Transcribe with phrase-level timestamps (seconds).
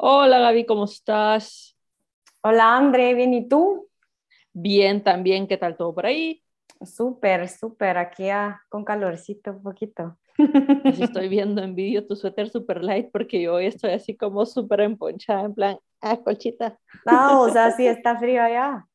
[0.00, 1.76] Hola Gaby, ¿cómo estás?
[2.42, 3.88] Hola André, bien, ¿y tú?
[4.52, 6.42] Bien, también, ¿qué tal todo por ahí?
[6.84, 10.18] Súper, súper, aquí ya con calorcito un poquito.
[10.84, 14.46] Pues estoy viendo en vídeo tu suéter super light porque yo hoy estoy así como
[14.46, 16.78] súper emponchada, en plan, ah, colchita.
[17.06, 18.86] Ah, o sea, sí está frío allá.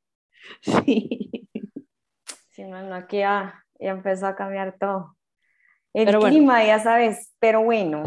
[0.62, 1.48] Sí.
[2.52, 5.18] Sí, bueno, aquí ya, ya empezó a cambiar todo.
[5.94, 6.38] El Pero bueno.
[6.38, 8.04] clima, ya sabes, pero bueno,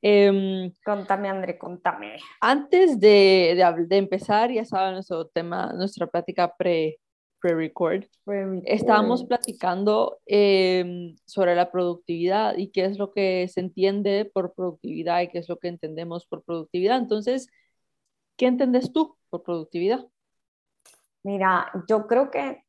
[0.00, 2.18] Em, contame André, contame.
[2.40, 6.98] antes de, de, de empezar, ya saben nuestro tema, nuestra plática pre,
[7.40, 8.04] pre-record,
[8.64, 15.22] estábamos platicando em, sobre la productividad y qué es lo que se entiende por productividad
[15.22, 16.98] y qué es lo que entendemos por productividad.
[16.98, 17.48] Entonces,
[18.36, 20.06] ¿qué entiendes tú por productividad?
[21.22, 22.62] Mira, yo creo que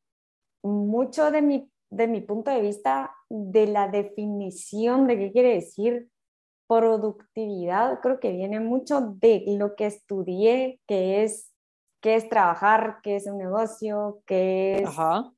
[0.62, 6.09] mucho de mi, de mi punto de vista de la definición de qué quiere decir
[6.70, 11.52] productividad, creo que viene mucho de lo que estudié, que es,
[12.00, 15.32] qué es trabajar, qué es un negocio, qué es, Ajá.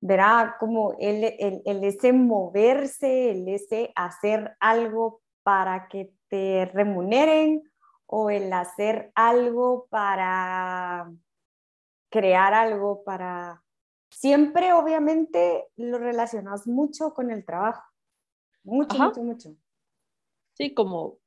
[0.00, 7.62] verá, como el, el, el ese moverse, el ese hacer algo para que te remuneren
[8.06, 11.12] o el hacer algo para
[12.08, 13.62] crear algo para...
[14.08, 17.82] Siempre, obviamente, lo relacionas mucho con el trabajo.
[18.64, 19.08] Mucho, Ajá.
[19.08, 19.56] mucho, mucho.
[20.56, 21.18] Sí, como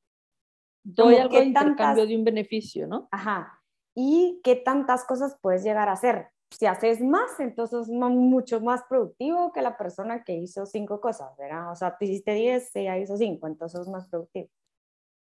[0.82, 3.08] doy Como algo de intercambio tantas- de un beneficio, ¿no?
[3.10, 3.62] Ajá.
[3.94, 6.28] ¿Y qué tantas cosas puedes llegar a hacer?
[6.50, 11.36] Si haces más, entonces es mucho más productivo que la persona que hizo cinco cosas,
[11.36, 11.70] ¿verdad?
[11.70, 14.48] O sea, tú hiciste 10, ella hizo cinco, entonces es más productivo.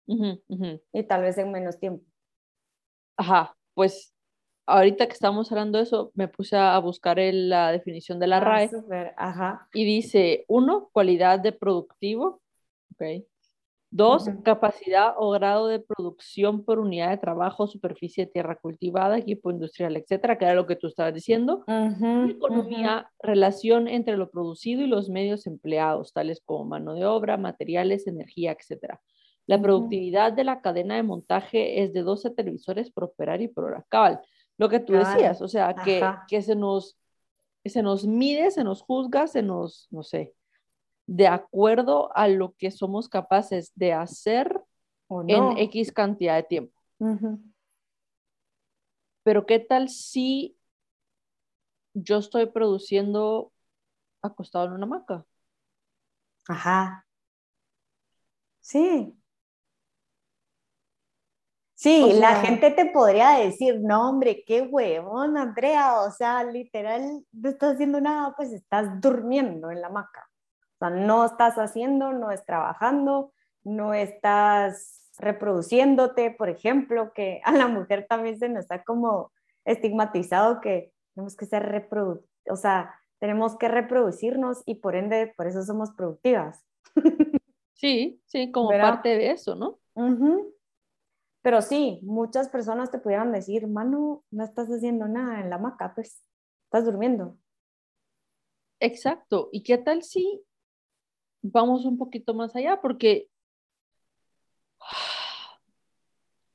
[0.08, 0.82] Ujú, ujú.
[0.94, 2.06] Y tal vez en menos tiempo.
[3.18, 4.14] Ajá, pues
[4.68, 8.38] ahorita que estamos hablando de eso, me puse a buscar el- la definición de la
[8.38, 9.68] Ah, RAE súper, ajá.
[9.74, 12.42] y dice, uno, cualidad de productivo,
[12.94, 13.26] ok.
[13.96, 19.52] Dos, capacidad o grado de producción por unidad de trabajo, superficie de tierra cultivada, equipo
[19.52, 21.64] industrial, etcétera, que era lo que tú estabas diciendo.
[22.28, 28.06] Economía, relación entre lo producido y los medios empleados, tales como mano de obra, materiales,
[28.06, 29.00] energía, etcétera.
[29.48, 33.64] La productividad de la cadena de montaje es de 12 televisores por operar y por
[33.64, 33.86] hora.
[33.88, 34.20] Cabal,
[34.58, 36.98] lo que tú Cabal, decías, o sea, que, que se nos,
[37.64, 40.34] que se nos mide, se nos juzga, se nos, no sé,
[41.08, 44.60] de acuerdo a lo que somos capaces de hacer
[45.08, 45.58] ¿O en?
[45.58, 46.80] X cantidad de tiempo.
[49.24, 50.58] Pero ¿qué tal si
[51.94, 53.52] yo estoy produciendo
[54.22, 55.26] acostado en una hamaca?
[56.48, 57.06] Ajá.
[58.60, 59.16] Sí.
[61.76, 67.26] Sí, O la gente te podría decir, no, hombre, qué huevón, Andrea, o sea, literal,
[67.34, 70.26] no estás haciendo nada, pues estás durmiendo en la hamaca.
[70.76, 77.52] O sea, no estás haciendo, no estás trabajando, no estás reproduciéndote, por ejemplo, que a
[77.54, 79.32] la mujer también se nos está como
[79.64, 85.48] estigmatizado que tenemos que ser reprodu, o sea, tenemos que reproducirnos y por ende, por
[85.48, 86.66] eso somos productivas.
[87.78, 88.92] Sí, sí, como ¿Verdad?
[88.92, 89.80] parte de eso, ¿no?
[91.42, 95.94] Pero sí, muchas personas te pudieran decir, mano, no estás haciendo nada en la hamaca,
[95.94, 96.24] pues
[96.64, 97.38] estás durmiendo.
[98.80, 99.50] Exacto.
[99.52, 100.42] ¿Y qué tal si
[101.52, 102.82] vamos un poquito más allá?
[102.82, 103.30] Porque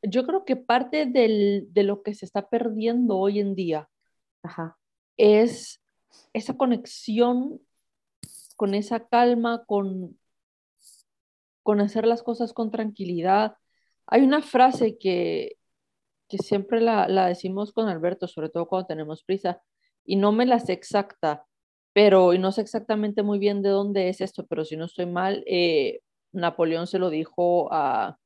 [0.02, 3.88] yo creo que parte del- de lo que se está perdiendo hoy en día
[4.42, 4.78] Ajá.
[5.16, 5.82] es
[6.32, 7.60] esa conexión
[8.56, 10.18] con esa calma, con,
[11.62, 13.56] con hacer las cosas con tranquilidad.
[14.06, 15.56] Hay una frase que,
[16.28, 19.62] que siempre la, la decimos con Alberto, sobre todo cuando tenemos prisa,
[20.04, 21.46] y no me la sé exacta,
[21.92, 25.06] pero, y no sé exactamente muy bien de dónde es esto, pero si no estoy
[25.06, 26.00] mal, eh,
[26.32, 28.18] Napoleón se lo dijo a,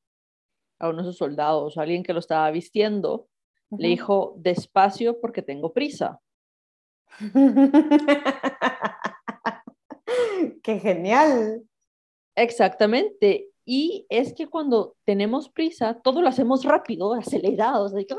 [0.79, 3.27] a uno de sus soldados, a alguien que lo estaba vistiendo,
[3.71, 6.21] le dijo, despacio porque tengo prisa.
[10.63, 11.63] Qué genial.
[12.35, 13.49] Exactamente.
[13.65, 18.17] Y es que cuando tenemos prisa, todo lo hacemos rápido, acelerados, así que, ¡ah!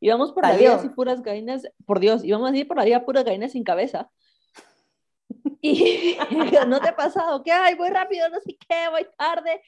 [0.00, 2.84] y vamos por la vida así puras gallinas, por Dios, y vamos así por la
[2.84, 4.10] vida puras gallinas sin cabeza.
[5.66, 6.16] Y
[6.68, 9.62] no te ha pasado que, ay, voy rápido, no sé qué, voy tarde.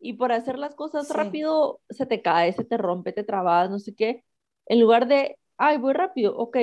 [0.00, 1.14] Y por hacer las cosas Sí.
[1.14, 4.24] rápido, se te cae, se te rompe, te trabas, no sé qué.
[4.66, 6.56] En lugar de, ay, voy rápido, ok,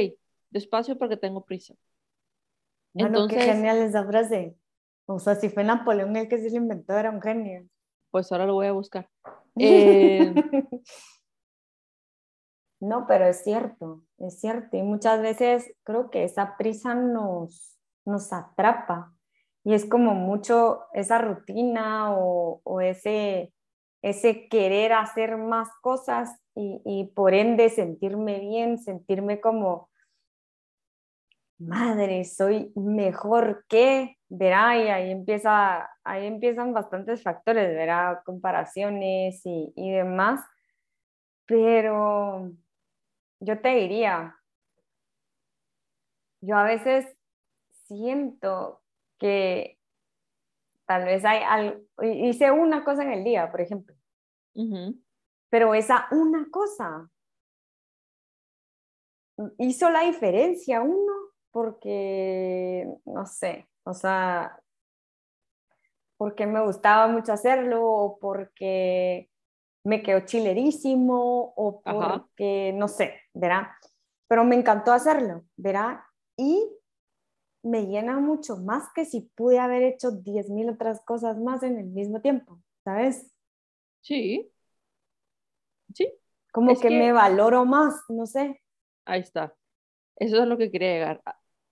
[0.49, 1.75] despacio porque tengo prisa.
[2.93, 4.55] Bueno, qué Entonces- genial esa frase.
[5.05, 7.65] O sea, si fue Napoleón el que se lo inventó, era un genio.
[8.11, 9.09] Pues ahora lo voy a buscar.
[9.59, 10.33] Eh,
[12.79, 14.75] No, pero es cierto, es cierto.
[14.75, 17.72] Y muchas veces creo que esa prisa nos,
[18.05, 19.13] nos atrapa.
[19.63, 23.53] Y es como mucho esa rutina o, ese,
[24.01, 29.89] ese querer hacer más cosas y, y por ende sentirme bien, sentirme como,
[31.57, 39.73] madre, soy mejor que, verá, y ahí, empieza, ahí empiezan bastantes factores, verá, comparaciones y,
[39.75, 40.41] y demás,
[41.45, 42.51] pero
[43.39, 44.35] yo te diría,
[46.41, 47.05] yo a veces
[47.83, 48.81] siento
[49.17, 49.79] que
[50.85, 53.95] tal vez hay algo, hice una cosa en el día, por ejemplo,
[55.49, 57.09] pero esa una cosa
[59.57, 61.13] hizo la diferencia uno
[61.51, 64.59] porque, no sé, o sea,
[66.17, 69.29] porque me gustaba mucho hacerlo o porque
[69.83, 73.77] me quedó chilerísimo o porque, no sé, ¿verá?
[74.27, 76.07] Pero me encantó hacerlo, ¿verá?
[76.37, 76.65] Y
[77.63, 81.87] me llena mucho más que si pude haber hecho 10.000 otras cosas más en el
[81.87, 83.31] mismo tiempo, ¿sabes?
[84.01, 84.51] Sí.
[85.93, 86.13] Sí.
[86.51, 88.61] Como que, me valoro más, no sé.
[89.05, 89.55] Ahí está.
[90.17, 91.23] Eso es lo que quería llegar.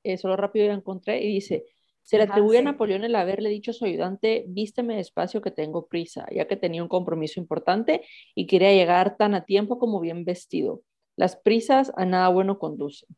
[0.04, 1.66] Eso lo rápido lo encontré y dice,
[2.02, 5.88] se le atribuye a Napoleón el haberle dicho a su ayudante, vísteme despacio que tengo
[5.88, 8.02] prisa, ya que tenía un compromiso importante
[8.34, 10.82] y quería llegar tan a tiempo como bien vestido.
[11.16, 13.10] Las prisas a nada bueno conducen.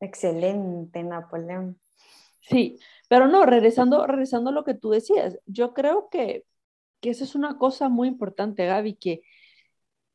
[0.00, 1.78] Excelente, Napoleón.
[2.42, 6.44] Sí, pero no, regresando, regresando a lo que tú decías, yo creo que,
[7.00, 9.22] que esa es una cosa muy importante, Gaby, que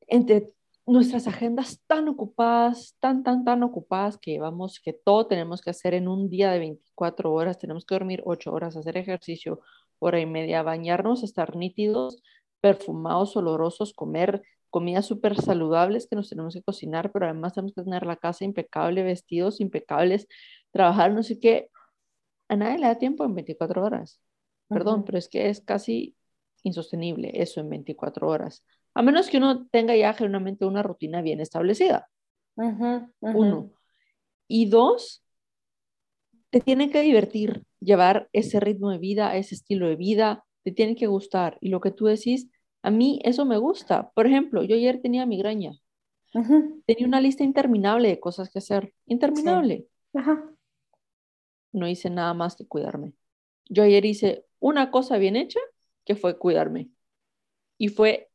[0.07, 0.51] entre
[0.85, 5.93] nuestras agendas tan ocupadas, tan, tan, tan ocupadas que llevamos, que todo tenemos que hacer
[5.93, 9.61] en un día de 24 horas, tenemos que dormir 8 horas, hacer ejercicio
[9.99, 12.21] hora y media, bañarnos, estar nítidos,
[12.61, 14.43] perfumados, olorosos, comer
[14.75, 18.44] comidas súper saludables que nos tenemos que cocinar, pero además tenemos que tener la casa
[18.44, 20.27] impecable, vestidos impecables,
[20.72, 21.69] trabajar, no sé qué.
[22.50, 24.19] A nadie le da tiempo en 24 horas.
[24.68, 26.18] Perdón, pero es que es casi
[26.63, 28.66] insostenible eso en 24 horas.
[28.94, 32.10] A menos que uno tenga ya generalmente una rutina bien establecida.
[33.21, 33.71] Uno.
[34.50, 35.24] Y dos,
[36.50, 40.98] te tiene que divertir llevar ese ritmo de vida, ese estilo de vida, te tiene
[40.98, 41.57] que gustar.
[41.62, 42.50] Y lo que tú decís,
[42.85, 44.11] a mí eso me gusta.
[44.11, 45.71] Por ejemplo, yo ayer tenía migraña.
[46.85, 48.93] Tenía una lista interminable de cosas que hacer.
[49.07, 49.87] Interminable.
[51.71, 53.13] No hice nada más que cuidarme.
[53.67, 55.59] Yo ayer hice una cosa bien hecha,
[56.05, 56.91] que fue cuidarme.
[57.79, 58.29] Y fue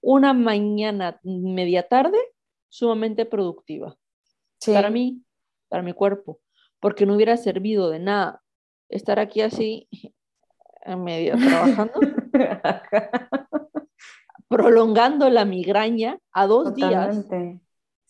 [0.00, 2.18] una mañana, media tarde,
[2.68, 3.96] sumamente productiva.
[4.66, 5.22] Para mí,
[5.68, 6.40] para mi cuerpo.
[6.80, 8.42] Porque no hubiera servido de nada
[8.88, 9.88] estar aquí así,
[10.82, 12.00] en medio trabajando.
[14.56, 17.26] prolongando la migraña a dos días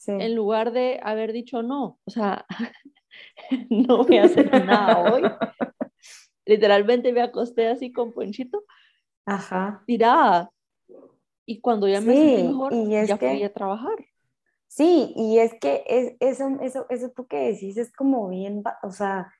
[0.06, 2.46] en lugar de haber dicho no, o sea,
[3.70, 5.23] no voy a hacer nada hoy.
[6.46, 8.64] Literalmente me acosté así con Ponchito,
[9.25, 9.82] Ajá.
[9.87, 10.50] tirada.
[11.46, 12.73] Y cuando ya me sentí mejor,
[13.06, 13.96] ya fui a trabajar.
[14.67, 18.91] Sí, y es que es, eso, eso, eso tú que decís es como bien, o
[18.91, 19.32] sea,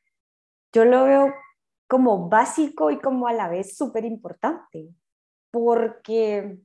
[0.73, 1.35] yo lo veo
[1.89, 4.95] como básico y como a la vez súper importante,
[5.51, 6.59] porque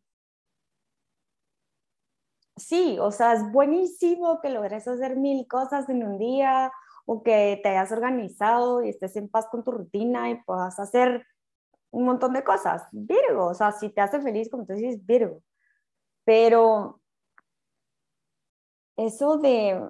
[2.60, 6.72] sí, o sea, es buenísimo que logres hacer mil cosas en un día
[7.06, 11.26] o que te hayas organizado y estés en paz con tu rutina y puedas hacer
[11.92, 12.84] un montón de cosas.
[12.92, 15.42] Virgo, o sea, si te hace feliz, como tú dices, Virgo.
[16.24, 17.02] Pero
[18.96, 19.90] eso de,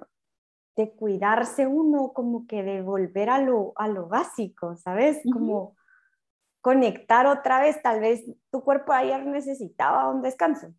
[0.76, 5.20] de cuidarse uno, como que de volver a lo, a lo básico, ¿sabes?
[5.32, 5.76] Como
[6.62, 10.72] conectar otra vez, tal vez tu cuerpo ayer necesitaba un descanso.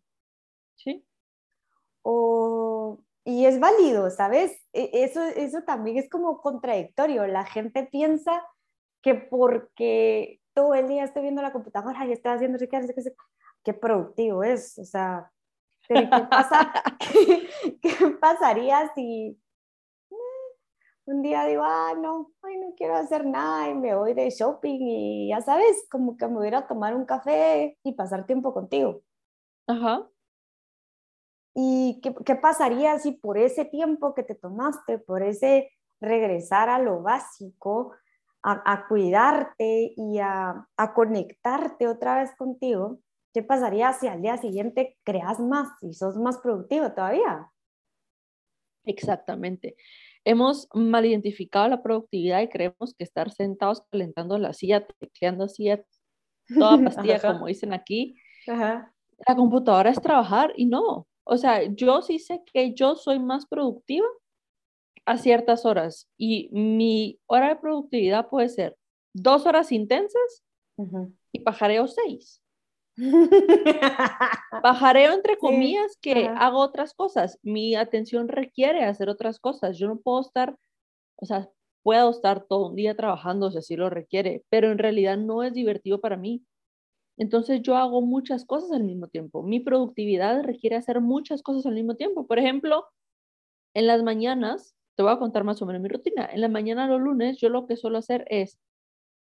[0.76, 1.06] Sí
[2.02, 4.52] o, y es válido, ¿sabes?
[4.72, 7.26] E, eso, eso también es como contradictorio.
[7.26, 8.44] La gente piensa
[9.02, 13.14] que porque todo el día estoy viendo la computadora y estoy haciendo qué, qué,
[13.64, 14.78] qué productivo es.
[14.78, 15.30] O sea,
[15.88, 15.94] ¿qué,
[16.30, 16.72] pasa?
[17.82, 19.38] ¿Qué, pasaría si
[20.10, 20.14] eh,
[21.06, 24.80] un día digo, ah, no, ay, no quiero hacer nada y me voy de shopping
[24.80, 29.02] y ya sabes, como que me voy a tomar un café y pasar tiempo contigo?
[29.66, 30.08] Ajá.
[31.54, 37.02] ¿Y qué, pasaría si por ese tiempo que te tomaste, por ese regresar a lo
[37.02, 37.92] básico,
[38.42, 43.00] a, cuidarte y a, conectarte otra vez contigo,
[43.32, 47.48] qué pasaría si al día siguiente creas más y sos más productivo todavía?
[48.84, 49.76] Exactamente.
[50.24, 55.84] Hemos mal identificado la productividad y creemos que estar sentados calentando la silla, tecleando silla,
[56.58, 58.16] toda pastilla, como dicen aquí,
[58.46, 63.46] la computadora es trabajar y no, o sea, yo sí sé que yo soy más
[63.46, 64.06] productiva
[65.06, 68.76] a ciertas horas y mi hora de productividad puede ser
[69.14, 70.42] dos horas intensas
[71.32, 72.42] y pajareo seis.
[74.62, 77.38] Bajareo entre comillas que hago otras cosas.
[77.42, 79.78] Mi atención requiere hacer otras cosas.
[79.78, 80.56] Yo no puedo estar,
[81.16, 81.48] o sea,
[81.82, 85.52] puedo estar todo un día trabajando si así lo requiere, pero en realidad no es
[85.52, 86.44] divertido para mí.
[87.22, 89.44] Entonces yo hago muchas cosas al mismo tiempo.
[89.44, 92.26] Mi productividad requiere hacer muchas cosas al mismo tiempo.
[92.26, 92.84] Por ejemplo,
[93.74, 96.28] en las mañanas, te voy a contar más o menos mi rutina.
[96.32, 98.58] En la mañana los lunes yo lo que suelo hacer es,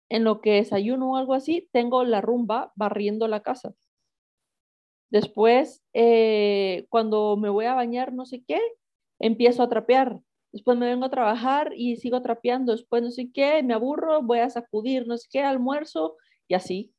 [0.09, 3.75] en lo que desayuno o algo así, tengo la rumba barriendo la casa.
[5.11, 8.59] Después, eh, cuando me voy a bañar, no sé qué,
[9.19, 10.19] empiezo a trapear.
[10.51, 12.71] Después me vengo a trabajar y sigo trapeando.
[12.71, 16.15] Después, no sé qué, me aburro, voy a sacudir, no sé qué, almuerzo
[16.47, 16.92] y así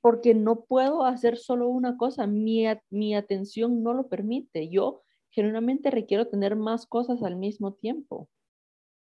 [0.00, 4.68] porque no puedo hacer solo una cosa, mi, mi atención no lo permite.
[4.68, 8.28] Yo generalmente requiero tener más cosas al mismo tiempo.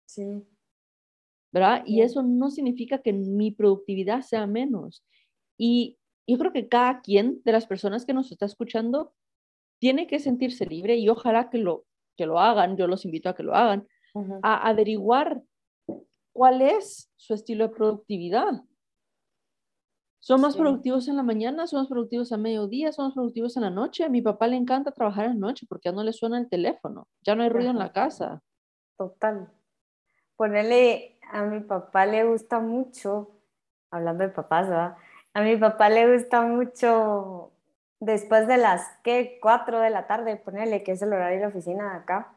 [0.06, 0.44] Sí.
[1.52, 1.84] ¿Verdad?
[1.86, 5.06] Y eso no significa que mi productividad sea menos.
[5.58, 5.98] Y
[6.28, 9.14] yo creo que cada quien de las personas que nos está escuchando
[9.80, 11.86] tiene que sentirse libre y ojalá que lo,
[12.16, 13.88] que lo hagan, yo los invito a que lo hagan,
[14.42, 15.42] a averiguar
[16.32, 18.64] cuál es su estilo de productividad.
[20.24, 23.64] Son más productivos en la mañana, son más productivos a mediodía, son más productivos en
[23.64, 24.06] la noche.
[24.06, 26.48] A mi papá le encanta trabajar en la noche porque ya no le suena el
[26.48, 28.42] teléfono, ya no hay ruido en la casa.
[28.98, 29.52] Total.
[30.38, 33.32] Ponerle, a mi papá le gusta mucho,
[33.92, 34.96] hablando de papás, ¿verdad?
[35.34, 37.52] A mi papá le gusta mucho
[38.00, 39.40] después de las, ¿qué?
[39.42, 42.34] Cuatro de la tarde, ponerle, que es el horario de la oficina de acá.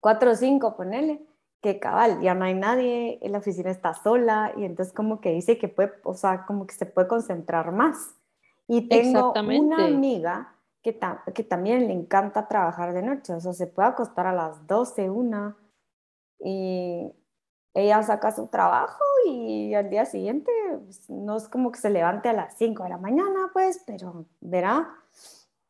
[0.00, 1.26] Cuatro o cinco, ponerle
[1.62, 5.58] que cabal, ya no hay nadie, la oficina está sola y entonces como que dice
[5.58, 8.14] que puede, o sea, como que se puede concentrar más.
[8.68, 10.98] Y tengo una amiga que,
[11.34, 15.10] que también le encanta trabajar de noche, o sea, se puede acostar a las 12,
[15.10, 15.56] una,
[16.38, 17.12] y
[17.74, 20.50] ella saca su trabajo y al día siguiente
[20.84, 24.26] pues, no es como que se levante a las 5 de la mañana, pues, pero
[24.40, 24.88] verá,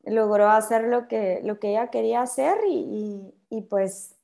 [0.04, 4.15] logró hacer lo que, lo que ella quería hacer y, y, y pues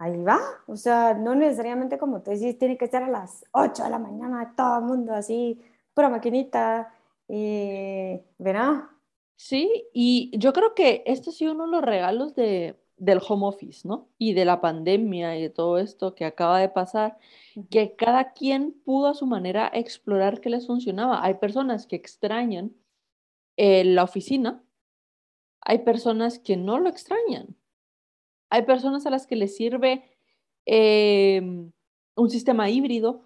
[0.00, 0.40] ahí va.
[0.66, 3.98] O sea, no necesariamente como tú decís, tiene que ser a las 8 de la
[3.98, 5.60] mañana, todo el mundo así,
[5.94, 6.92] pura maquinita,
[7.28, 8.90] y verá.
[9.36, 13.46] Sí, y yo creo que este ha sido uno de los regalos de, del home
[13.46, 14.08] office, ¿no?
[14.18, 17.18] Y de la pandemia y de todo esto que acaba de pasar,
[17.70, 21.22] que cada quien pudo a su manera explorar qué les funcionaba.
[21.22, 22.74] Hay personas que extrañan
[23.56, 24.64] eh, la oficina,
[25.60, 27.54] hay personas que no lo extrañan.
[28.50, 30.04] Hay personas a las que les sirve
[30.66, 31.70] em,
[32.16, 33.24] un sistema híbrido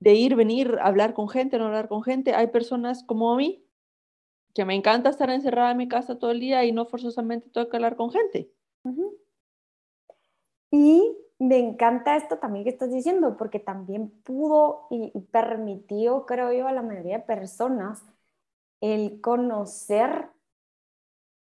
[0.00, 2.34] de ir, venir, hablar con gente, no hablar con gente.
[2.34, 3.62] Hay personas como a mí
[4.54, 7.68] que me encanta estar encerrada en mi casa todo el día y no forzosamente tengo
[7.68, 8.50] que hablar con gente.
[10.70, 16.52] Y me encanta esto también que estás diciendo, porque también pudo y, y permitió, creo
[16.52, 18.02] yo, a la mayoría de personas
[18.80, 20.30] el conocer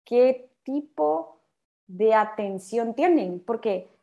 [0.04, 1.33] qué tipo
[1.86, 3.94] de atención tienen, porque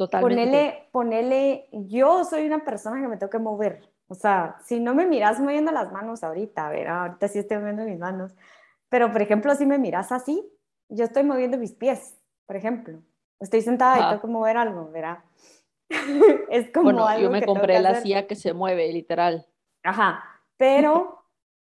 [0.00, 0.88] Totalmente.
[0.92, 5.04] Ponele, yo soy una persona que me tengo que mover, o sea, si no me
[5.04, 8.34] miras moviendo las manos ahorita, a ver, ahorita sí estoy moviendo mis manos,
[8.88, 10.42] pero por ejemplo, si me miras así,
[10.88, 13.02] yo estoy moviendo mis pies, por ejemplo,
[13.40, 15.18] estoy sentada y tengo que mover algo, ¿verdad?
[16.50, 19.46] es como bueno, yo me compré la silla que se mueve, literal.
[19.82, 20.24] Ajá,
[20.56, 21.19] pero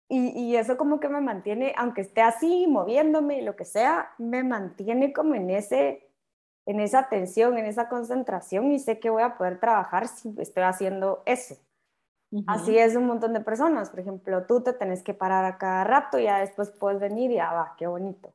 [0.09, 5.11] y, eso como que me mantiene, aunque esté así, moviéndome, lo que sea, me mantiene
[5.11, 6.07] como en, ese,
[6.65, 10.63] en esa atención, en esa concentración y sé que voy a poder trabajar si estoy
[10.63, 11.55] haciendo eso.
[12.47, 13.89] Así es un montón de personas.
[13.89, 17.31] Por ejemplo, tú te tenés que parar a cada rato y ya después puedes venir
[17.31, 18.33] y ya va, qué bonito.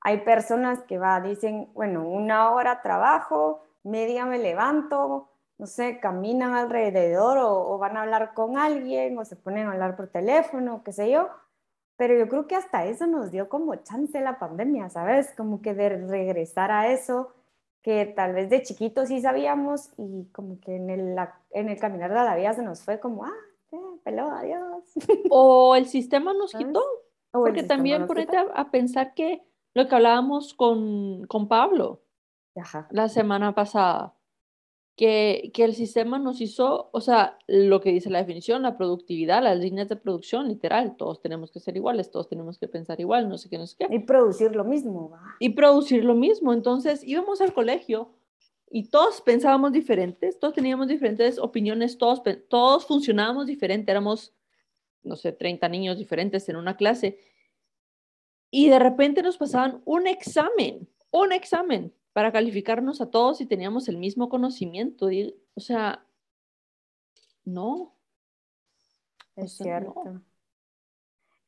[0.00, 6.54] Hay personas que va, dicen, bueno, una hora trabajo, media me levanto, no sé, caminan
[6.54, 10.92] alrededor o, van a hablar con alguien o se ponen a hablar por teléfono, qué
[10.92, 11.28] sé yo.
[11.96, 15.32] Pero yo creo que hasta eso nos dio como chance la pandemia, ¿sabes?
[15.36, 17.32] Como que de regresar a eso
[17.82, 21.16] que tal vez de chiquitos sí sabíamos y como que en el,
[21.50, 23.32] en el caminar de la vida se nos fue como, ah,
[23.72, 24.84] eh, peló, adiós.
[25.30, 26.82] O el sistema nos quitó.
[27.30, 29.42] Porque también ponete a, a, pensar que
[29.74, 32.00] lo que hablábamos con, con Pablo
[32.90, 34.14] la semana pasada,
[34.96, 39.42] que, que, el sistema nos hizo, o sea, lo que dice la definición, la productividad,
[39.42, 43.28] las líneas de producción, literal, todos tenemos que ser iguales, todos tenemos que pensar igual,
[43.28, 43.88] no sé qué, no sé qué.
[43.90, 45.12] Y producir lo mismo.
[45.40, 46.52] Y producir lo mismo.
[46.52, 48.10] Entonces íbamos al colegio
[48.70, 54.32] y todos pensábamos diferentes, todos teníamos diferentes opiniones, todos, todos funcionábamos diferente, éramos,
[55.02, 57.18] no sé, 30 niños diferentes en una clase.
[58.50, 63.88] Y de repente nos pasaban un examen, un examen para calificarnos a todos y teníamos
[63.88, 65.10] el mismo conocimiento.
[65.54, 66.06] o sea,
[67.44, 67.92] no.
[69.36, 70.22] Es cierto.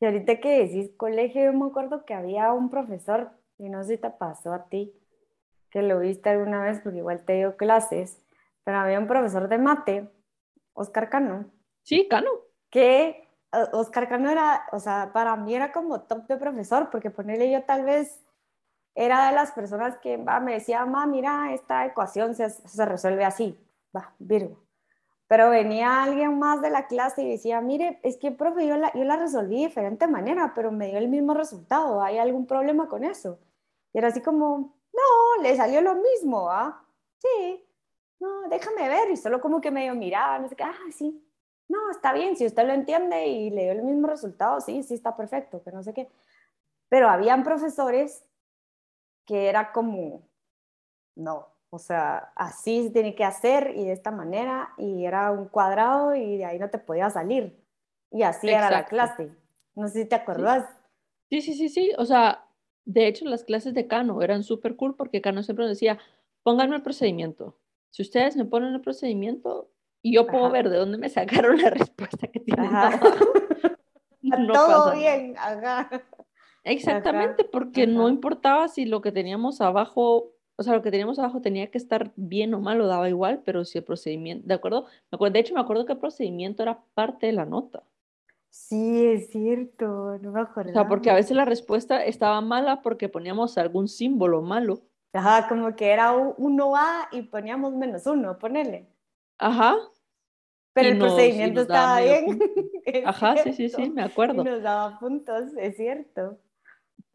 [0.00, 3.94] Y ahorita que decís colegio, yo me acuerdo que había un profesor, y no sé
[3.94, 4.92] si te pasó a ti,
[5.70, 8.20] que lo viste alguna vez, porque igual te dio clases,
[8.64, 10.11] pero había un profesor de mate,
[10.75, 11.46] Oscar Cano.
[11.85, 12.28] Sí, Cano.
[12.70, 13.28] Que
[13.73, 17.62] Oscar Cano era, o sea, para mí era como top de profesor, porque ponerle yo
[17.62, 18.25] tal vez
[18.97, 23.57] era de las personas que me decía, mamá, mira, esta ecuación se, se resuelve así,
[23.95, 24.65] va, Virgo.
[25.29, 28.93] Pero venía alguien más de la clase y decía, mire, es que, profe, yo la,
[28.95, 32.88] yo la resolví de diferente manera, pero me dio el mismo resultado, ¿hay algún problema
[32.88, 33.38] con eso?
[33.93, 36.83] Y era así como, no, le salió lo mismo, ¿ah?
[37.19, 37.65] Sí,
[38.19, 41.23] no, déjame ver, y solo como que medio miraba, no sé qué, ah, sí,
[41.69, 44.95] no, está bien, si usted lo entiende y le dio el mismo resultado, sí, sí,
[44.95, 46.09] está perfecto, que no sé qué.
[46.88, 48.25] Pero habían profesores
[49.26, 50.28] que era como,
[51.16, 55.49] no, o sea, así se tiene que hacer y de esta manera, y era un
[55.49, 57.62] cuadrado y de ahí no te podía salir.
[58.11, 59.30] Y así era la clase.
[59.75, 60.64] No sé si te acuerdas.
[61.28, 61.42] Sí.
[61.42, 62.47] sí, sí, sí, O sea,
[62.85, 65.99] de hecho, las clases de Cano eran súper cool porque Cano siempre decía,
[66.45, 67.59] pónganme el procedimiento.
[67.90, 69.71] Si ustedes me ponen el procedimiento
[70.02, 72.71] y yo puedo ver de dónde me sacaron la respuesta que tienen
[74.23, 75.90] no Todo bien, Ajá.
[76.66, 81.42] Exactamente, porque no importaba si lo que teníamos abajo o sea, lo que teníamos abajo
[81.42, 84.87] tenía que estar bien o mal, o daba igual, pero si el procedimiento, ¿de acuerdo?
[85.11, 87.82] De hecho, me acuerdo que el procedimiento era parte de la nota.
[88.49, 90.70] Sí, es cierto, no me acuerdo.
[90.70, 94.80] O sea, porque a veces la respuesta estaba mala porque poníamos algún símbolo malo.
[95.12, 98.88] Ajá, como que era uno A y poníamos menos uno, ponele.
[99.38, 99.76] Ajá.
[100.73, 102.38] Pero el procedimiento estaba bien.
[103.04, 104.40] Ajá, sí, sí, sí, me acuerdo.
[104.40, 106.38] Y nos daba puntos, es cierto.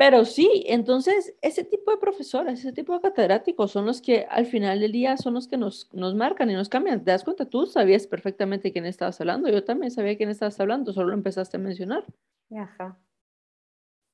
[0.01, 4.47] Pero sí, entonces ese tipo de profesores, ese tipo de catedráticos son los que al
[4.47, 7.03] final del día son los que nos, nos marcan y nos cambian.
[7.03, 7.45] ¿Te das cuenta?
[7.45, 11.57] Tú sabías perfectamente quién estabas hablando, yo también sabía quién estabas hablando, solo lo empezaste
[11.57, 12.03] a mencionar.
[12.51, 12.97] Ajá.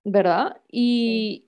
[0.04, 0.60] ¿Verdad?
[0.70, 1.48] Y,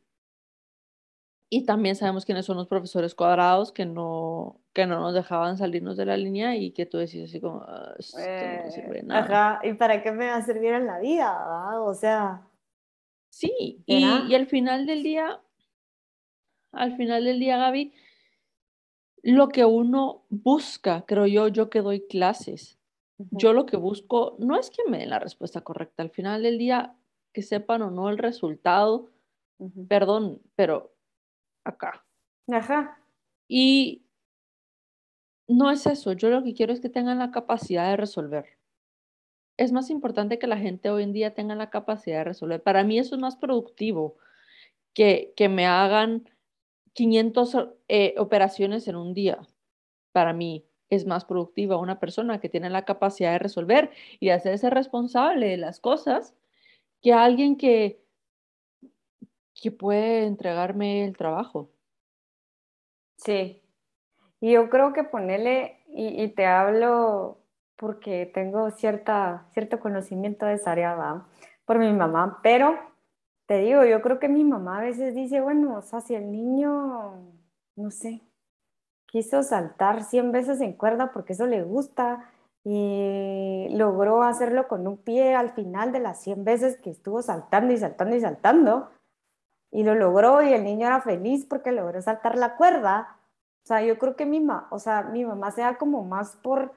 [1.49, 5.97] y también sabemos quiénes son los profesores cuadrados que no, que no nos dejaban salirnos
[5.97, 9.19] de la línea y que tú decís así como, ah, esto no sirve de nada.
[9.57, 11.81] Ajá, ¿y para qué me va a servir en la vida?
[11.81, 12.45] O sea...
[13.39, 15.39] Sí, y, al final del día,
[16.73, 17.93] al final del día, Gaby,
[19.23, 22.77] lo que uno busca, creo yo, yo que doy clases,
[23.31, 26.57] yo lo que busco no es que me den la respuesta correcta, al final del
[26.57, 26.97] día,
[27.31, 29.09] que sepan o no el resultado,
[29.87, 30.93] perdón, pero
[31.63, 32.05] acá.
[32.51, 33.01] Ajá.
[33.47, 34.03] Y
[35.47, 38.58] no es eso, yo lo que quiero es que tengan la capacidad de resolver
[39.59, 42.63] es más importante que la gente hoy en día tenga la capacidad de resolver.
[42.63, 44.15] Para mí eso es más productivo
[44.93, 46.29] que, que me hagan
[46.93, 49.37] 500 eh, operaciones en un día.
[50.13, 53.91] Para mí es más productiva una persona que tiene la capacidad de resolver
[54.21, 56.33] y de hacerse responsable de las cosas
[57.01, 58.01] que alguien que,
[59.61, 61.69] que puede entregarme el trabajo.
[63.17, 63.61] Sí,
[64.39, 67.39] y yo creo que ponerle, y, y te hablo
[67.79, 71.23] porque tengo cierta, cierto conocimiento de esa área
[71.63, 72.77] por mi mamá, pero
[73.45, 76.29] te digo, yo creo que mi mamá a veces dice, bueno, o sea, si el
[76.29, 77.15] niño,
[77.77, 78.21] no sé,
[79.05, 82.29] quiso saltar 100 veces en cuerda porque eso le gusta
[82.65, 87.73] y logró hacerlo con un pie al final de las 100 veces que estuvo saltando
[87.73, 88.89] y saltando y saltando,
[89.71, 93.19] y lo logró y el niño era feliz porque logró saltar la cuerda.
[93.63, 96.73] O sea, yo creo que mi, mamá, o sea, mi mamá sea como más por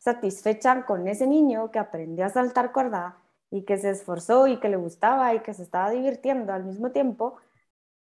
[0.00, 3.18] satisfecha con ese niño que aprendió a saltar cuerda
[3.50, 6.90] y que se esforzó y que le gustaba y que se estaba divirtiendo al mismo
[6.90, 7.36] tiempo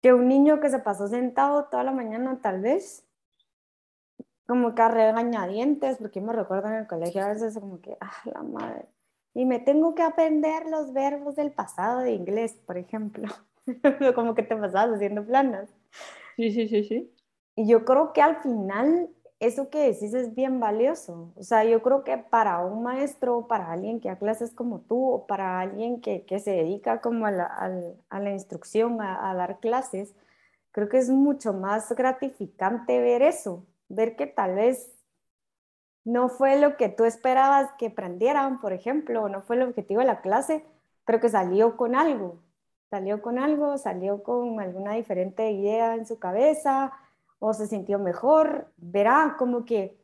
[0.02, 3.06] que un niño que se pasó sentado toda la mañana tal vez
[4.46, 8.12] como que a regañadientes, porque me recuerdo en el colegio a veces como que, ah,
[8.26, 8.86] la madre,
[9.32, 13.32] y me tengo que aprender los verbos del pasado de inglés, por ejemplo,
[14.14, 15.70] como que te pasabas haciendo planas.
[16.36, 17.14] Sí, sí, sí, sí.
[17.56, 19.08] Y yo creo que al final
[19.40, 21.32] eso que decís es bien valioso.
[21.36, 25.10] O sea, yo creo que para un maestro, para alguien que da clases como tú,
[25.10, 30.14] o para alguien que, que se dedica como a la, a instrucción, a, dar clases,
[30.72, 34.90] creo que es mucho más gratificante ver eso, ver que tal vez
[36.04, 40.06] no fue lo que tú esperabas que aprendieran, por ejemplo, no fue el objetivo de
[40.06, 40.64] la clase,
[41.06, 42.38] pero que salió con algo,
[42.90, 46.92] salió con algo, salió con alguna diferente idea en su cabeza,
[47.46, 49.98] o se sintió mejor, verá como que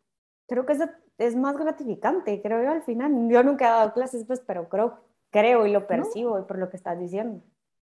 [0.46, 0.84] creo que eso
[1.16, 3.12] es más gratificante, creo yo al final.
[3.30, 4.98] Yo nunca he dado clases, pues, pero creo,
[5.30, 7.42] creo y lo percibo por lo que estás diciendo.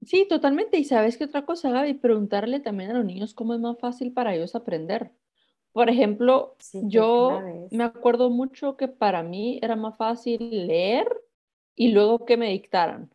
[0.04, 0.78] Sí, totalmente.
[0.78, 4.14] Y sabes qué otra cosa, Gaby, preguntarle también a los niños cómo es más fácil
[4.14, 5.12] para ellos aprender.
[5.74, 11.08] Por ejemplo, yo me acuerdo mucho que para mí era más fácil leer
[11.76, 13.10] y luego que me dictaran.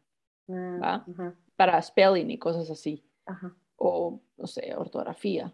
[0.50, 1.06] ¿va?
[1.56, 3.02] Para spelling y cosas así.
[3.76, 5.52] O, no sé, ortografía.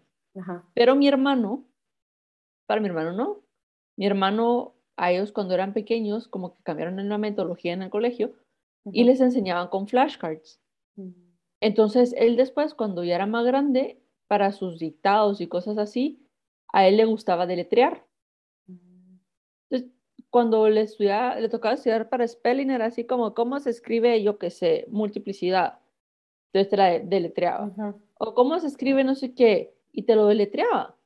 [0.73, 1.65] Pero mi hermano,
[2.65, 3.41] para mi hermano no.
[3.95, 7.89] Mi hermano, a ellos cuando eran pequeños, como que cambiaron en la metodología en el
[7.89, 8.33] colegio
[8.91, 10.59] y les enseñaban con flashcards.
[10.95, 11.11] Mm.
[11.61, 16.25] Entonces, él después, cuando ya era más grande, para sus dictados y cosas así,
[16.73, 18.05] a él le gustaba deletrear.
[18.67, 19.19] Mm.
[19.69, 19.91] Entonces,
[20.29, 24.37] cuando le, estudiaba, le tocaba estudiar para spelling, era así como, ¿cómo se escribe, yo
[24.39, 25.79] qué sé, multiplicidad?
[26.51, 27.71] Entonces te la deletreaba.
[28.15, 30.97] O cómo se escribe no sé qué, y te lo deletreaba.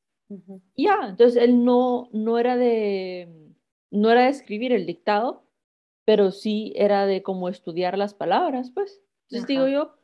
[0.76, 3.54] Ya, entonces él no, no era de,
[3.92, 5.44] no era de escribir el dictado,
[6.06, 9.02] pero sí era de cómo estudiar las palabras, pues.
[9.30, 9.96] Entonces digo yo,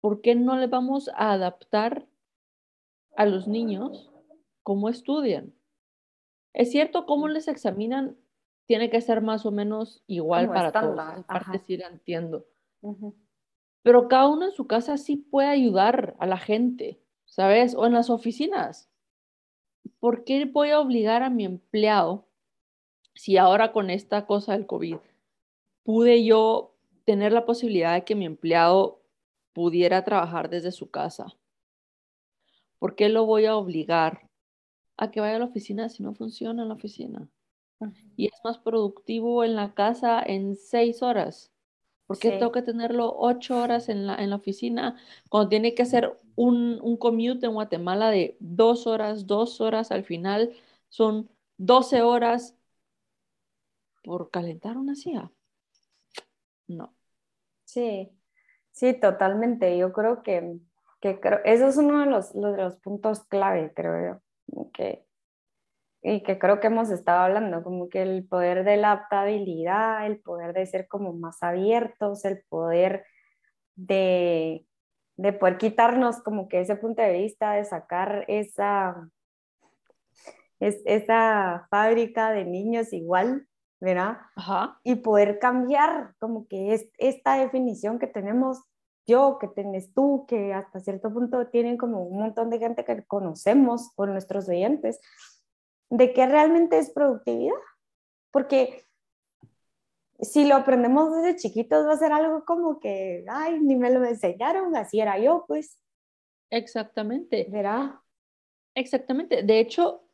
[0.00, 2.08] ¿por qué no le vamos a adaptar
[3.16, 4.10] a los niños
[4.62, 5.54] cómo estudian?
[6.52, 8.16] Es cierto, cómo les examinan
[8.70, 10.96] tiene que ser más o menos igual para todos.
[11.26, 12.46] Aparte sí la entiendo.
[13.82, 17.74] Pero cada uno en su casa sí puede ayudar a la gente, ¿sabes?
[17.74, 18.90] O en las oficinas.
[20.00, 22.26] ¿por qué voy a obligar a mi empleado
[23.14, 24.96] si ahora con esta cosa del COVID
[25.84, 29.02] pude yo tener la posibilidad de que mi empleado
[29.52, 31.36] pudiera trabajar desde su casa?
[32.78, 34.30] ¿Por qué lo voy a obligar
[34.96, 37.28] a que vaya a la oficina si no funciona en la oficina?
[38.16, 41.50] Y es más productivo en la casa en seis horas.
[42.10, 44.96] ¿Por qué tengo que tenerlo ocho horas en la, en la oficina
[45.28, 50.04] cuando tiene que hacer un, un commute en Guatemala de dos horas, dos horas al
[50.04, 50.52] final
[50.88, 52.56] son 12 horas
[54.04, 55.30] por calentar una silla?
[56.68, 56.94] No.
[57.64, 58.10] Sí,
[58.72, 59.76] sí, totalmente.
[59.78, 60.58] Yo creo que,
[61.00, 64.20] que creo, eso es uno de los, de los puntos clave, creo
[64.54, 65.06] yo, que
[66.02, 70.20] y que creo que hemos estado hablando, como que el poder de la adaptabilidad, el
[70.20, 73.04] poder de ser como más abiertos, el poder
[73.76, 74.66] de,
[75.16, 79.10] de poder quitarnos como que ese punto de vista, de sacar esa,
[80.58, 83.46] es, esa fábrica de niños igual,
[83.80, 84.18] ¿verdad?
[84.84, 88.62] Y poder cambiar como que es esta definición que tenemos
[89.06, 93.04] yo, que tienes tú, que hasta cierto punto tienen como un montón de gente que
[93.06, 95.00] conocemos por nuestros oyentes,
[95.90, 97.54] de qué realmente es productividad.
[98.30, 98.86] Porque
[100.20, 104.04] si lo aprendemos desde chiquitos va a ser algo como que, ay, ni me lo
[104.04, 105.78] enseñaron, así era yo, pues.
[106.50, 107.46] Exactamente.
[107.50, 108.02] ¿Verá?
[108.74, 109.42] Exactamente.
[109.42, 110.04] De hecho,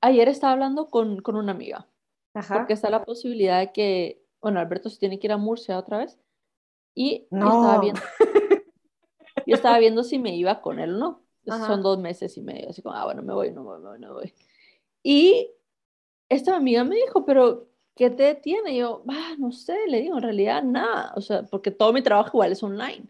[0.00, 1.88] ayer estaba hablando con, con una amiga.
[2.34, 2.58] Ajá.
[2.58, 5.98] Porque está la posibilidad de que, bueno, Alberto se tiene que ir a Murcia otra
[5.98, 6.18] vez.
[6.94, 7.46] Y no.
[7.46, 8.00] estaba viendo.
[9.46, 11.22] yo estaba viendo si me iba con él o no.
[11.66, 12.70] Son dos meses y medio.
[12.70, 14.32] Así como, ah, bueno, me voy, no voy, no voy, no voy.
[15.08, 15.52] Y
[16.28, 18.72] esta amiga me dijo, pero ¿qué te detiene?
[18.72, 22.02] Y yo, ah, no sé, le digo, en realidad nada, o sea, porque todo mi
[22.02, 23.06] trabajo igual es online.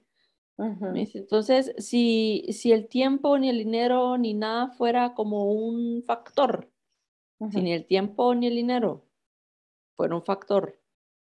[0.58, 6.70] entonces, si, si el tiempo, ni el dinero, ni nada fuera como un factor,
[7.50, 9.06] si ni el tiempo ni el dinero
[9.96, 10.78] fuera un factor,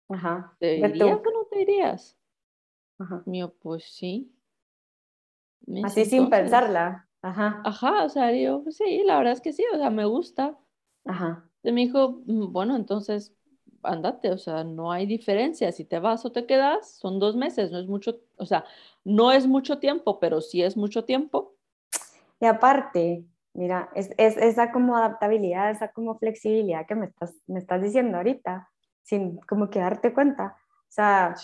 [0.08, 0.56] Ajá.
[0.58, 2.18] ¿te dirías o no te dirías?
[2.98, 3.22] Ajá.
[3.26, 4.34] Mío, pues sí.
[5.84, 7.08] Así sin pensarla.
[7.22, 7.62] Ajá.
[7.64, 10.58] Ajá, o sea, yo, sí, la verdad es que sí, o sea, me gusta.
[11.04, 11.48] Ajá.
[11.62, 13.34] Y me dijo, mm, bueno, entonces
[13.82, 17.70] andate, o sea, no hay diferencia, si te vas o te quedas, son dos meses,
[17.70, 18.64] no es mucho, o sea,
[19.04, 21.54] no es mucho tiempo, pero sí es mucho tiempo.
[22.40, 27.58] Y aparte, mira, es, es esa como adaptabilidad, esa como flexibilidad que me estás, me
[27.58, 28.68] estás diciendo ahorita,
[29.02, 30.56] sin como que darte cuenta.
[30.68, 31.34] O sea,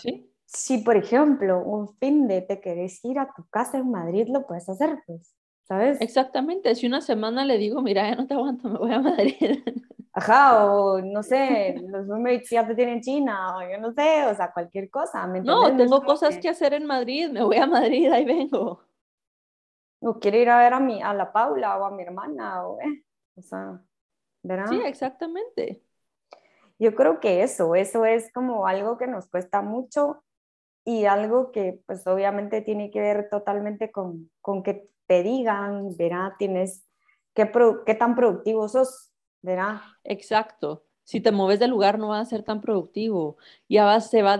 [0.45, 4.45] si por ejemplo un fin de te querés ir a tu casa en Madrid, lo
[4.45, 5.35] puedes hacer, pues.
[5.71, 6.01] ¿Sabes?
[6.01, 9.35] Exactamente, si una semana le digo, mira, ya no te aguanto, me voy a Madrid.
[10.13, 14.35] Ajá, o no sé, los roommates ya te tienen China, o yo no sé, o
[14.35, 15.25] sea, cualquier cosa.
[15.27, 16.49] no, tengo cosas que...
[16.49, 18.83] hacer en Madrid, me voy a Madrid, ahí vengo.
[20.01, 22.77] O quiero ir a ver a, mi, a la Paula o a mi hermana, o,
[22.81, 23.05] eh,
[23.35, 23.79] o sea,
[24.43, 24.67] ¿verdad?
[24.67, 25.81] Sí, exactamente.
[26.79, 30.21] Yo creo que eso, eso es como algo que nos cuesta mucho
[30.83, 36.37] y algo que pues obviamente tiene que ver totalmente con, con que te digan, verá,
[36.39, 36.85] tienes,
[37.33, 37.45] qué,
[37.99, 39.81] tan productivo sos, verá.
[40.05, 40.85] Exacto.
[41.03, 43.35] Si te mueves del lugar no va a ser tan productivo.
[43.67, 44.39] Ya se va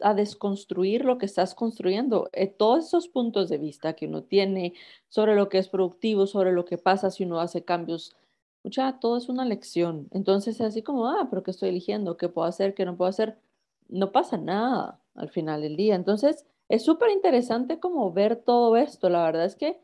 [0.00, 2.30] a, desconstruir lo que estás construyendo.
[2.32, 4.74] Eh, todos esos puntos de vista que uno tiene
[5.08, 8.16] sobre lo que es productivo, sobre lo que pasa si uno hace cambios,
[8.64, 10.08] mucha, todo es una lección.
[10.10, 12.16] Entonces, así como, ah, pero ¿qué estoy eligiendo?
[12.16, 12.74] ¿Qué puedo hacer?
[12.74, 13.38] ¿Qué no puedo hacer?
[13.86, 15.94] No pasa nada al final del día.
[15.94, 19.10] Entonces, es súper interesante como ver todo esto.
[19.10, 19.80] La verdad es que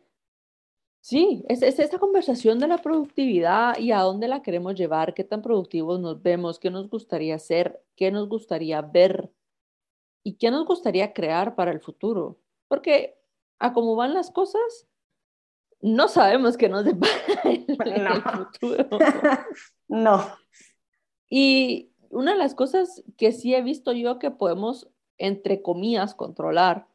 [1.05, 5.23] Sí, es, es, esta conversación de la productividad y a dónde la queremos llevar, qué
[5.23, 9.31] tan productivos nos vemos, qué nos gustaría hacer, qué nos gustaría ver.
[10.23, 12.41] ¿Y qué nos gustaría crear para el futuro?
[12.69, 13.19] Porque
[13.59, 14.89] a cómo van las cosas,
[15.83, 17.13] no sabemos qué nos depara
[17.45, 18.89] el, el futuro.
[19.89, 20.25] no.
[21.29, 24.89] Y una de las cosas que sí he visto yo que podemos,
[25.19, 26.89] entre comillas, controlar,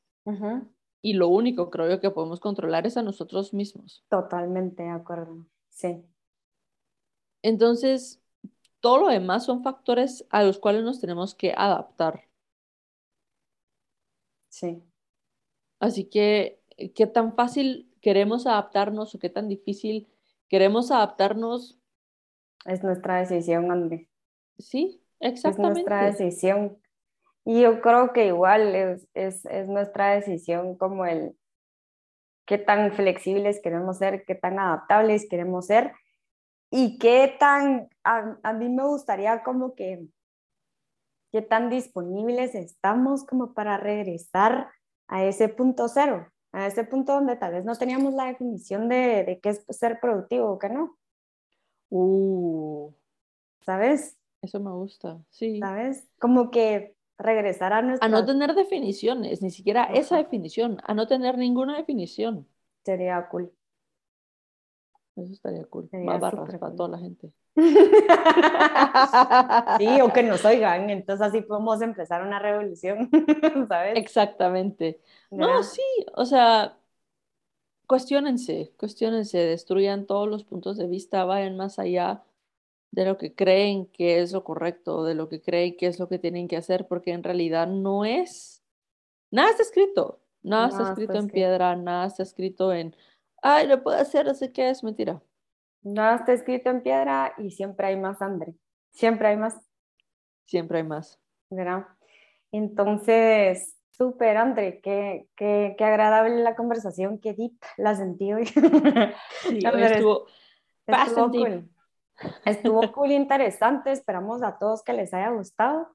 [1.02, 4.04] y lo único creo yo que podemos controlar es a nosotros mismos.
[4.10, 6.04] Totalmente de acuerdo, sí.
[7.42, 8.22] Entonces,
[8.80, 12.24] todo lo demás son factores a los cuales nos tenemos que adaptar.
[14.50, 14.84] Sí.
[15.80, 16.62] Así que,
[16.96, 20.08] ¿qué tan fácil queremos adaptarnos o qué tan difícil
[20.50, 21.78] queremos adaptarnos?
[22.66, 24.10] Es nuestra decisión, André.
[24.58, 25.80] Sí, exactamente.
[25.80, 26.78] Es nuestra decisión.
[27.50, 31.36] Y yo creo que igual es, es, es nuestra decisión como el
[32.46, 35.94] qué tan flexibles queremos ser, qué tan adaptables queremos ser
[36.70, 40.06] y qué tan, a, a mí me gustaría como que,
[41.32, 44.70] qué tan disponibles estamos como para regresar
[45.08, 49.24] a ese punto cero, a ese punto donde tal vez no teníamos la definición de,
[49.24, 51.00] de qué es ser productivo o qué no.
[51.90, 52.94] Uh,
[53.62, 54.20] ¿Sabes?
[54.44, 55.58] eso me gusta, sí.
[55.60, 56.08] ¿Sabes?
[56.20, 58.08] Como que regresar a nuestra...
[58.08, 62.48] A no tener definiciones, ni siquiera esa definición, a no tener ninguna definición.
[62.84, 63.52] Sería cool.
[65.16, 65.90] Eso estaría cool.
[65.90, 66.76] Sería Más barras para cool.
[66.76, 67.32] toda la gente.
[69.78, 73.10] Sí, o que nos oigan, entonces así podemos empezar una revolución,
[73.68, 73.98] ¿sabes?
[73.98, 75.02] Exactamente.
[75.30, 75.82] No, sí,
[76.16, 76.78] o sea,
[77.88, 82.24] cuestionense, cuestionense, destruyan todos los puntos de vista, vayan más allá
[82.92, 86.08] de lo que creen que es lo correcto, de lo que creen que es lo
[86.08, 88.64] que tienen que hacer, porque en realidad no es,
[89.32, 91.34] nada está escrito, nada está Nada está escrito en escrito.
[91.34, 92.96] piedra, nada está escrito en,
[93.42, 95.22] ay, lo puedo hacer, no sé qué, es mentira.
[95.82, 98.56] Nada está escrito en piedra y siempre hay más hambre.
[98.92, 99.56] Siempre hay más,
[100.46, 101.20] Siempre hay más.
[101.50, 101.86] ¿verdad?
[102.52, 108.46] Entonces, súper, André, qué, qué, qué agradable la conversación, qué deep la sentí hoy.
[109.42, 110.26] Sí, estuvo
[110.88, 111.70] Estuvo cool.
[112.46, 113.92] Estuvo cool, interesante.
[113.92, 115.88] Esperamos a todos que les haya gustado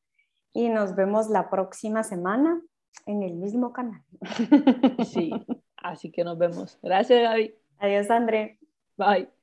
[0.52, 2.60] y nos vemos la próxima semana
[3.06, 4.02] en el mismo canal.
[5.04, 5.32] Sí,
[5.76, 6.78] así que nos vemos.
[6.82, 7.54] Gracias, Gaby.
[7.78, 8.58] Adiós, André.
[8.96, 9.33] Bye.